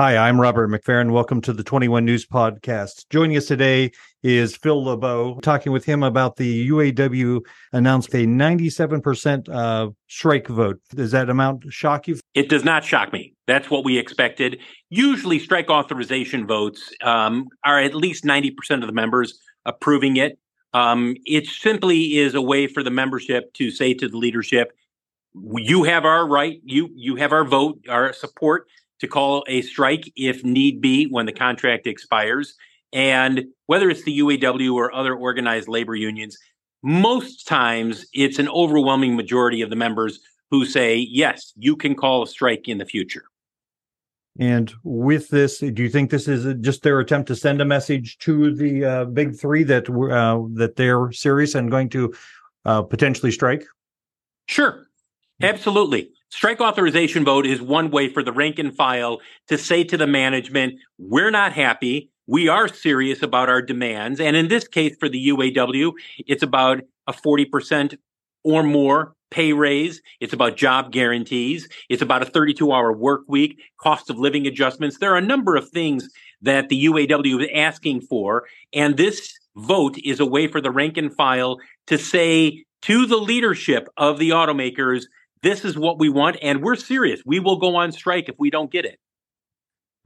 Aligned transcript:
Hi, 0.00 0.16
I'm 0.16 0.40
Robert 0.40 0.70
McFerren. 0.70 1.10
Welcome 1.10 1.42
to 1.42 1.52
the 1.52 1.62
21 1.62 2.06
News 2.06 2.24
Podcast. 2.24 3.06
Joining 3.10 3.36
us 3.36 3.44
today 3.44 3.90
is 4.22 4.56
Phil 4.56 4.82
LeBeau, 4.82 5.40
talking 5.42 5.72
with 5.72 5.84
him 5.84 6.02
about 6.02 6.36
the 6.36 6.70
UAW 6.70 7.42
announced 7.74 8.14
a 8.14 8.24
97% 8.24 9.50
uh, 9.50 9.90
strike 10.08 10.46
vote. 10.46 10.80
Does 10.94 11.10
that 11.10 11.28
amount 11.28 11.70
shock 11.70 12.08
you? 12.08 12.18
It 12.32 12.48
does 12.48 12.64
not 12.64 12.82
shock 12.82 13.12
me. 13.12 13.34
That's 13.46 13.68
what 13.68 13.84
we 13.84 13.98
expected. 13.98 14.58
Usually, 14.88 15.38
strike 15.38 15.68
authorization 15.68 16.46
votes 16.46 16.90
um, 17.02 17.48
are 17.66 17.78
at 17.78 17.94
least 17.94 18.24
90% 18.24 18.80
of 18.80 18.86
the 18.86 18.94
members 18.94 19.38
approving 19.66 20.16
it. 20.16 20.38
Um, 20.72 21.14
it 21.26 21.44
simply 21.46 22.16
is 22.16 22.34
a 22.34 22.40
way 22.40 22.68
for 22.68 22.82
the 22.82 22.90
membership 22.90 23.52
to 23.52 23.70
say 23.70 23.92
to 23.92 24.08
the 24.08 24.16
leadership, 24.16 24.72
you 25.34 25.84
have 25.84 26.06
our 26.06 26.26
right, 26.26 26.58
you 26.64 26.88
you 26.94 27.16
have 27.16 27.32
our 27.32 27.44
vote, 27.44 27.84
our 27.88 28.12
support 28.12 28.66
to 29.00 29.08
call 29.08 29.44
a 29.48 29.62
strike 29.62 30.10
if 30.16 30.44
need 30.44 30.80
be 30.80 31.06
when 31.06 31.26
the 31.26 31.32
contract 31.32 31.86
expires. 31.86 32.54
And 32.92 33.46
whether 33.66 33.88
it's 33.88 34.04
the 34.04 34.18
UAW 34.18 34.74
or 34.74 34.94
other 34.94 35.14
organized 35.14 35.68
labor 35.68 35.94
unions, 35.94 36.36
most 36.82 37.46
times 37.46 38.06
it's 38.12 38.38
an 38.38 38.48
overwhelming 38.48 39.16
majority 39.16 39.62
of 39.62 39.70
the 39.70 39.76
members 39.76 40.20
who 40.50 40.64
say, 40.64 40.96
yes, 40.96 41.52
you 41.56 41.76
can 41.76 41.94
call 41.94 42.22
a 42.22 42.26
strike 42.26 42.68
in 42.68 42.78
the 42.78 42.84
future. 42.84 43.24
And 44.38 44.72
with 44.84 45.28
this, 45.28 45.58
do 45.58 45.82
you 45.82 45.88
think 45.88 46.10
this 46.10 46.28
is 46.28 46.54
just 46.60 46.82
their 46.82 47.00
attempt 47.00 47.28
to 47.28 47.36
send 47.36 47.60
a 47.60 47.64
message 47.64 48.16
to 48.18 48.54
the 48.54 48.84
uh, 48.84 49.04
big 49.04 49.36
three 49.36 49.64
that 49.64 49.90
uh, 49.90 50.42
that 50.54 50.76
they're 50.76 51.10
serious 51.12 51.54
and 51.54 51.70
going 51.70 51.88
to 51.90 52.14
uh, 52.64 52.82
potentially 52.82 53.32
strike? 53.32 53.64
Sure, 54.46 54.86
absolutely. 55.42 56.10
Strike 56.30 56.60
authorization 56.60 57.24
vote 57.24 57.44
is 57.44 57.60
one 57.60 57.90
way 57.90 58.08
for 58.08 58.22
the 58.22 58.32
rank 58.32 58.60
and 58.60 58.74
file 58.74 59.18
to 59.48 59.58
say 59.58 59.82
to 59.82 59.96
the 59.96 60.06
management, 60.06 60.74
we're 60.96 61.30
not 61.30 61.52
happy. 61.52 62.10
We 62.28 62.48
are 62.48 62.68
serious 62.68 63.20
about 63.22 63.48
our 63.48 63.60
demands. 63.60 64.20
And 64.20 64.36
in 64.36 64.46
this 64.46 64.68
case, 64.68 64.96
for 65.00 65.08
the 65.08 65.28
UAW, 65.28 65.92
it's 66.28 66.44
about 66.44 66.82
a 67.08 67.12
40% 67.12 67.98
or 68.44 68.62
more 68.62 69.14
pay 69.32 69.52
raise. 69.52 70.02
It's 70.20 70.32
about 70.32 70.56
job 70.56 70.92
guarantees. 70.92 71.68
It's 71.88 72.02
about 72.02 72.22
a 72.22 72.26
32 72.26 72.70
hour 72.70 72.92
work 72.92 73.22
week, 73.26 73.60
cost 73.80 74.08
of 74.08 74.16
living 74.16 74.46
adjustments. 74.46 74.98
There 74.98 75.12
are 75.12 75.18
a 75.18 75.22
number 75.22 75.56
of 75.56 75.68
things 75.70 76.08
that 76.42 76.68
the 76.68 76.84
UAW 76.84 77.42
is 77.42 77.48
asking 77.52 78.02
for. 78.02 78.44
And 78.72 78.96
this 78.96 79.36
vote 79.56 79.98
is 80.04 80.20
a 80.20 80.26
way 80.26 80.46
for 80.46 80.60
the 80.60 80.70
rank 80.70 80.96
and 80.96 81.14
file 81.14 81.58
to 81.88 81.98
say 81.98 82.64
to 82.82 83.06
the 83.06 83.18
leadership 83.18 83.88
of 83.96 84.18
the 84.18 84.30
automakers, 84.30 85.04
this 85.42 85.64
is 85.64 85.78
what 85.78 85.98
we 85.98 86.08
want, 86.08 86.36
and 86.42 86.62
we're 86.62 86.76
serious. 86.76 87.22
We 87.24 87.40
will 87.40 87.58
go 87.58 87.76
on 87.76 87.92
strike 87.92 88.28
if 88.28 88.36
we 88.38 88.50
don't 88.50 88.70
get 88.70 88.84
it. 88.84 88.98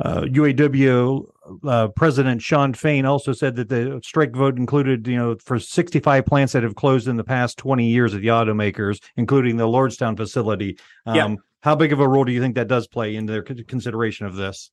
Uh, 0.00 0.22
UAW 0.22 1.24
uh, 1.66 1.88
President 1.88 2.42
Shawn 2.42 2.74
Fain 2.74 3.04
also 3.04 3.32
said 3.32 3.54
that 3.56 3.68
the 3.68 4.00
strike 4.02 4.34
vote 4.34 4.58
included, 4.58 5.06
you 5.06 5.16
know, 5.16 5.36
for 5.36 5.58
65 5.58 6.26
plants 6.26 6.52
that 6.52 6.64
have 6.64 6.74
closed 6.74 7.06
in 7.06 7.16
the 7.16 7.24
past 7.24 7.58
20 7.58 7.86
years 7.86 8.12
of 8.12 8.20
the 8.20 8.28
automakers, 8.28 9.00
including 9.16 9.56
the 9.56 9.66
Lordstown 9.66 10.16
facility. 10.16 10.78
Um, 11.06 11.14
yeah. 11.14 11.34
How 11.62 11.76
big 11.76 11.92
of 11.92 12.00
a 12.00 12.08
role 12.08 12.24
do 12.24 12.32
you 12.32 12.40
think 12.40 12.56
that 12.56 12.68
does 12.68 12.86
play 12.86 13.14
in 13.14 13.26
their 13.26 13.42
consideration 13.42 14.26
of 14.26 14.34
this? 14.34 14.70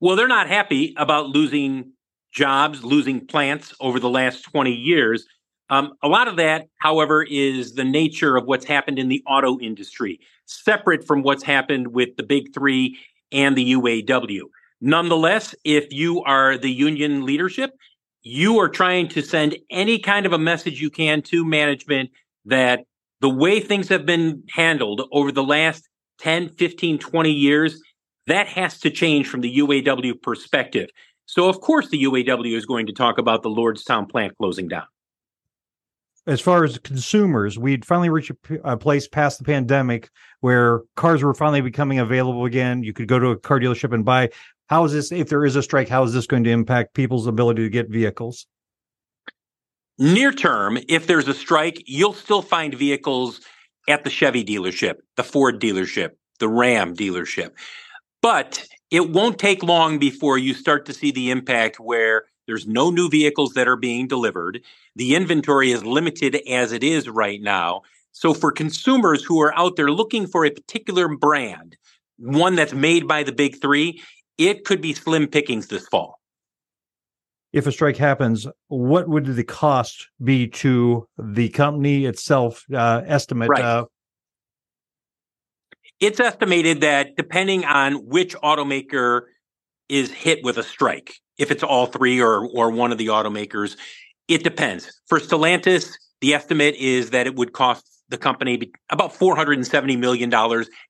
Well, 0.00 0.16
they're 0.16 0.28
not 0.28 0.48
happy 0.48 0.94
about 0.96 1.28
losing 1.28 1.92
jobs, 2.32 2.84
losing 2.84 3.26
plants 3.26 3.74
over 3.80 3.98
the 3.98 4.10
last 4.10 4.42
20 4.42 4.72
years. 4.72 5.26
Um, 5.70 5.94
a 6.02 6.08
lot 6.08 6.28
of 6.28 6.36
that, 6.36 6.68
however, 6.78 7.22
is 7.22 7.74
the 7.74 7.84
nature 7.84 8.36
of 8.36 8.46
what's 8.46 8.64
happened 8.64 8.98
in 8.98 9.08
the 9.08 9.22
auto 9.26 9.58
industry, 9.60 10.20
separate 10.46 11.06
from 11.06 11.22
what's 11.22 11.42
happened 11.42 11.88
with 11.88 12.16
the 12.16 12.22
big 12.22 12.54
three 12.54 12.98
and 13.32 13.56
the 13.56 13.74
UAW. 13.74 14.42
Nonetheless, 14.80 15.54
if 15.64 15.92
you 15.92 16.22
are 16.22 16.56
the 16.56 16.70
union 16.70 17.26
leadership, 17.26 17.72
you 18.22 18.58
are 18.58 18.68
trying 18.68 19.08
to 19.08 19.22
send 19.22 19.56
any 19.70 19.98
kind 19.98 20.24
of 20.24 20.32
a 20.32 20.38
message 20.38 20.80
you 20.80 20.90
can 20.90 21.20
to 21.22 21.44
management 21.44 22.10
that 22.46 22.84
the 23.20 23.28
way 23.28 23.60
things 23.60 23.88
have 23.88 24.06
been 24.06 24.42
handled 24.50 25.02
over 25.12 25.32
the 25.32 25.42
last 25.42 25.88
10, 26.20 26.50
15, 26.50 26.98
20 26.98 27.30
years, 27.30 27.80
that 28.26 28.46
has 28.46 28.78
to 28.80 28.90
change 28.90 29.26
from 29.26 29.40
the 29.40 29.58
UAW 29.58 30.20
perspective. 30.22 30.88
So, 31.26 31.48
of 31.48 31.60
course, 31.60 31.88
the 31.88 32.04
UAW 32.04 32.56
is 32.56 32.64
going 32.64 32.86
to 32.86 32.92
talk 32.92 33.18
about 33.18 33.42
the 33.42 33.50
Lordstown 33.50 34.08
plant 34.08 34.36
closing 34.38 34.68
down 34.68 34.84
as 36.28 36.42
far 36.42 36.62
as 36.62 36.78
consumers, 36.78 37.58
we'd 37.58 37.86
finally 37.86 38.10
reached 38.10 38.30
a, 38.30 38.72
a, 38.72 38.76
place 38.76 39.08
past 39.08 39.38
the 39.38 39.44
pandemic 39.44 40.10
where 40.40 40.82
cars 40.94 41.22
were 41.22 41.32
finally 41.32 41.62
becoming 41.62 41.98
available 41.98 42.44
again. 42.44 42.82
You 42.82 42.92
could 42.92 43.08
go 43.08 43.18
to 43.18 43.28
a 43.28 43.36
car 43.36 43.58
dealership 43.58 43.94
and 43.94 44.04
buy. 44.04 44.28
How 44.66 44.84
is 44.84 44.92
this, 44.92 45.10
if 45.10 45.30
there 45.30 45.46
is 45.46 45.56
a 45.56 45.62
strike, 45.62 45.88
how 45.88 46.02
is 46.02 46.12
this 46.12 46.26
going 46.26 46.44
to 46.44 46.50
impact 46.50 46.92
people's 46.92 47.26
ability 47.26 47.62
to 47.62 47.70
get 47.70 47.88
vehicles? 47.88 48.46
Near 49.98 50.30
term, 50.30 50.78
if 50.86 51.06
there's 51.06 51.26
a 51.28 51.34
strike, 51.34 51.82
you'll 51.86 52.12
still 52.12 52.42
find 52.42 52.74
vehicles 52.74 53.40
at 53.88 54.04
the 54.04 54.10
Chevy 54.10 54.44
dealership, 54.44 54.96
the 55.16 55.24
Ford 55.24 55.60
dealership, 55.60 56.10
the 56.40 56.48
Ram 56.48 56.94
dealership. 56.94 57.52
But 58.20 58.66
it 58.90 59.10
won't 59.10 59.38
take 59.38 59.62
long 59.62 59.98
before 59.98 60.36
you 60.36 60.52
start 60.52 60.84
to 60.86 60.92
see 60.92 61.10
the 61.10 61.30
impact 61.30 61.80
where 61.80 62.24
there's 62.48 62.66
no 62.66 62.90
new 62.90 63.08
vehicles 63.08 63.52
that 63.52 63.68
are 63.68 63.76
being 63.76 64.08
delivered. 64.08 64.62
The 64.96 65.14
inventory 65.14 65.70
is 65.70 65.84
limited 65.84 66.40
as 66.48 66.72
it 66.72 66.82
is 66.82 67.08
right 67.08 67.40
now. 67.40 67.82
So 68.12 68.34
for 68.34 68.50
consumers 68.50 69.22
who 69.22 69.40
are 69.40 69.56
out 69.56 69.76
there 69.76 69.92
looking 69.92 70.26
for 70.26 70.44
a 70.44 70.50
particular 70.50 71.14
brand, 71.14 71.76
one 72.16 72.56
that's 72.56 72.72
made 72.72 73.06
by 73.06 73.22
the 73.22 73.32
big 73.32 73.60
three, 73.60 74.02
it 74.38 74.64
could 74.64 74.80
be 74.80 74.94
slim 74.94 75.28
pickings 75.28 75.68
this 75.68 75.86
fall. 75.86 76.18
If 77.52 77.66
a 77.66 77.72
strike 77.72 77.96
happens, 77.96 78.46
what 78.68 79.08
would 79.08 79.26
the 79.26 79.44
cost 79.44 80.08
be 80.22 80.48
to 80.48 81.06
the 81.18 81.50
company 81.50 82.06
itself? 82.06 82.64
Uh, 82.72 83.02
estimate. 83.06 83.50
Right. 83.50 83.62
Uh, 83.62 83.84
it's 86.00 86.20
estimated 86.20 86.80
that 86.80 87.16
depending 87.16 87.64
on 87.64 88.06
which 88.06 88.34
automaker 88.36 89.22
is 89.88 90.10
hit 90.10 90.44
with 90.44 90.56
a 90.58 90.62
strike, 90.62 91.14
if 91.38 91.50
it's 91.50 91.62
all 91.62 91.86
three 91.86 92.20
or 92.20 92.46
or 92.48 92.70
one 92.70 92.92
of 92.92 92.98
the 92.98 93.06
automakers. 93.06 93.76
It 94.28 94.44
depends. 94.44 95.00
For 95.06 95.18
Stellantis, 95.18 95.96
the 96.20 96.34
estimate 96.34 96.74
is 96.76 97.10
that 97.10 97.26
it 97.26 97.36
would 97.36 97.52
cost 97.52 97.86
the 98.10 98.18
company 98.18 98.72
about 98.90 99.12
$470 99.12 99.98
million 99.98 100.32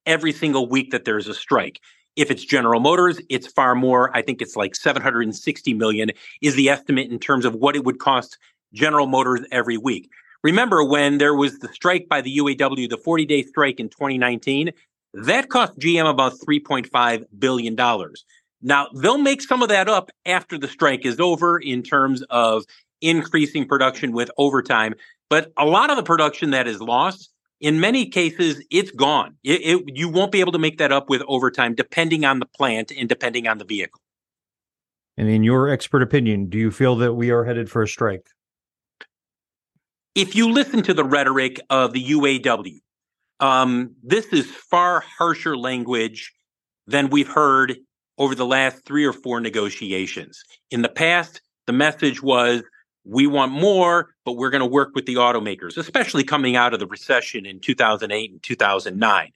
every 0.06 0.32
single 0.32 0.68
week 0.68 0.90
that 0.92 1.04
there's 1.04 1.28
a 1.28 1.34
strike. 1.34 1.80
If 2.16 2.30
it's 2.30 2.44
General 2.44 2.80
Motors, 2.80 3.20
it's 3.28 3.46
far 3.46 3.74
more. 3.74 4.16
I 4.16 4.22
think 4.22 4.40
it's 4.42 4.56
like 4.56 4.74
760 4.74 5.74
million 5.74 6.10
is 6.42 6.54
the 6.54 6.68
estimate 6.68 7.10
in 7.10 7.18
terms 7.18 7.44
of 7.44 7.54
what 7.54 7.76
it 7.76 7.84
would 7.84 7.98
cost 7.98 8.38
General 8.72 9.06
Motors 9.06 9.40
every 9.52 9.76
week. 9.76 10.10
Remember 10.42 10.84
when 10.84 11.18
there 11.18 11.34
was 11.34 11.58
the 11.58 11.68
strike 11.68 12.08
by 12.08 12.20
the 12.20 12.38
UAW, 12.38 12.88
the 12.88 12.98
40-day 12.98 13.42
strike 13.42 13.80
in 13.80 13.88
2019, 13.88 14.70
that 15.14 15.48
cost 15.48 15.78
GM 15.78 16.08
about 16.08 16.34
3.5 16.34 17.24
billion 17.38 17.74
dollars. 17.74 18.24
Now, 18.60 18.88
they'll 18.94 19.18
make 19.18 19.42
some 19.42 19.62
of 19.62 19.68
that 19.68 19.88
up 19.88 20.10
after 20.26 20.58
the 20.58 20.68
strike 20.68 21.06
is 21.06 21.20
over 21.20 21.58
in 21.58 21.82
terms 21.82 22.22
of 22.30 22.64
increasing 23.00 23.66
production 23.66 24.12
with 24.12 24.30
overtime. 24.36 24.94
But 25.30 25.52
a 25.56 25.64
lot 25.64 25.90
of 25.90 25.96
the 25.96 26.02
production 26.02 26.50
that 26.50 26.66
is 26.66 26.80
lost, 26.80 27.30
in 27.60 27.80
many 27.80 28.06
cases, 28.06 28.64
it's 28.70 28.90
gone. 28.90 29.36
It, 29.44 29.60
it, 29.62 29.96
you 29.96 30.08
won't 30.08 30.32
be 30.32 30.40
able 30.40 30.52
to 30.52 30.58
make 30.58 30.78
that 30.78 30.92
up 30.92 31.08
with 31.08 31.22
overtime, 31.28 31.74
depending 31.74 32.24
on 32.24 32.40
the 32.40 32.46
plant 32.46 32.90
and 32.90 33.08
depending 33.08 33.46
on 33.46 33.58
the 33.58 33.64
vehicle. 33.64 34.00
And 35.16 35.28
in 35.28 35.42
your 35.42 35.68
expert 35.68 36.02
opinion, 36.02 36.48
do 36.48 36.58
you 36.58 36.70
feel 36.70 36.96
that 36.96 37.14
we 37.14 37.30
are 37.30 37.44
headed 37.44 37.70
for 37.70 37.82
a 37.82 37.88
strike? 37.88 38.28
If 40.14 40.34
you 40.34 40.50
listen 40.50 40.82
to 40.84 40.94
the 40.94 41.04
rhetoric 41.04 41.60
of 41.70 41.92
the 41.92 42.04
UAW, 42.04 42.80
um, 43.40 43.94
this 44.02 44.26
is 44.26 44.46
far 44.46 45.00
harsher 45.00 45.56
language 45.56 46.32
than 46.86 47.10
we've 47.10 47.28
heard 47.28 47.76
over 48.18 48.34
the 48.34 48.46
last 48.46 48.84
three 48.84 49.04
or 49.04 49.12
four 49.12 49.40
negotiations. 49.40 50.42
In 50.70 50.82
the 50.82 50.88
past, 50.88 51.40
the 51.66 51.72
message 51.72 52.22
was 52.22 52.62
we 53.04 53.26
want 53.26 53.52
more, 53.52 54.14
but 54.24 54.32
we're 54.32 54.50
going 54.50 54.60
to 54.60 54.66
work 54.66 54.90
with 54.94 55.06
the 55.06 55.14
automakers, 55.14 55.76
especially 55.78 56.24
coming 56.24 56.56
out 56.56 56.74
of 56.74 56.80
the 56.80 56.86
recession 56.86 57.46
in 57.46 57.60
2008 57.60 58.30
and 58.30 58.42
2009. 58.42 59.32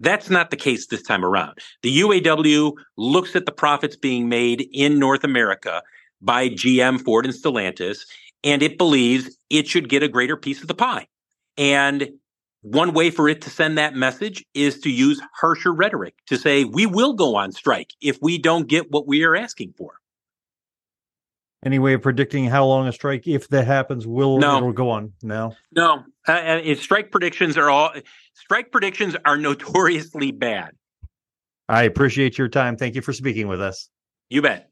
That's 0.00 0.30
not 0.30 0.50
the 0.50 0.56
case 0.56 0.86
this 0.86 1.02
time 1.02 1.24
around. 1.24 1.58
The 1.82 2.00
UAW 2.00 2.72
looks 2.96 3.36
at 3.36 3.44
the 3.44 3.52
profits 3.52 3.96
being 3.96 4.30
made 4.30 4.66
in 4.72 4.98
North 4.98 5.24
America 5.24 5.82
by 6.22 6.48
GM, 6.48 7.00
Ford, 7.02 7.26
and 7.26 7.34
Stellantis, 7.34 8.06
and 8.42 8.62
it 8.62 8.78
believes 8.78 9.36
it 9.50 9.68
should 9.68 9.90
get 9.90 10.02
a 10.02 10.08
greater 10.08 10.36
piece 10.36 10.62
of 10.62 10.68
the 10.68 10.74
pie. 10.74 11.06
And 11.58 12.08
one 12.62 12.92
way 12.92 13.10
for 13.10 13.28
it 13.28 13.40
to 13.42 13.50
send 13.50 13.78
that 13.78 13.94
message 13.94 14.44
is 14.54 14.80
to 14.80 14.90
use 14.90 15.20
harsher 15.40 15.72
rhetoric 15.72 16.14
to 16.26 16.36
say, 16.36 16.64
we 16.64 16.86
will 16.86 17.14
go 17.14 17.36
on 17.36 17.52
strike 17.52 17.90
if 18.00 18.18
we 18.20 18.38
don't 18.38 18.68
get 18.68 18.90
what 18.90 19.06
we 19.06 19.24
are 19.24 19.34
asking 19.34 19.74
for. 19.76 19.94
Any 21.64 21.78
way 21.78 21.92
of 21.92 22.00
predicting 22.00 22.46
how 22.46 22.64
long 22.64 22.88
a 22.88 22.92
strike, 22.92 23.28
if 23.28 23.48
that 23.48 23.66
happens, 23.66 24.06
will 24.06 24.38
no. 24.38 24.72
go 24.72 24.88
on? 24.88 25.12
No, 25.22 25.54
no. 25.72 26.04
Uh, 26.26 26.32
uh 26.32 26.74
strike 26.74 27.10
predictions 27.10 27.58
are 27.58 27.68
all 27.70 27.92
strike 28.32 28.72
predictions 28.72 29.14
are 29.26 29.36
notoriously 29.36 30.32
bad. 30.32 30.70
I 31.68 31.82
appreciate 31.82 32.38
your 32.38 32.48
time. 32.48 32.76
Thank 32.76 32.94
you 32.94 33.02
for 33.02 33.12
speaking 33.12 33.46
with 33.46 33.60
us. 33.60 33.90
You 34.30 34.40
bet. 34.42 34.69